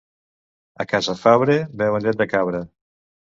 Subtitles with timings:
[0.83, 2.63] A Casafabre, beuen llet de cabra.